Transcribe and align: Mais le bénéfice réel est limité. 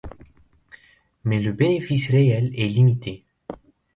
Mais 1.25 1.39
le 1.39 1.51
bénéfice 1.53 2.09
réel 2.09 2.51
est 2.59 2.65
limité. 2.67 3.23